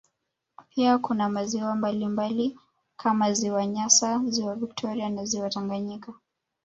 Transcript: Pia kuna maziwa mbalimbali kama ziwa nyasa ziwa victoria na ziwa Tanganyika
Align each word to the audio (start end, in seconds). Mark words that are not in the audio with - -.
Pia 0.69 0.97
kuna 0.97 1.29
maziwa 1.29 1.75
mbalimbali 1.75 2.59
kama 2.97 3.33
ziwa 3.33 3.65
nyasa 3.65 4.21
ziwa 4.25 4.55
victoria 4.55 5.09
na 5.09 5.25
ziwa 5.25 5.49
Tanganyika 5.49 6.13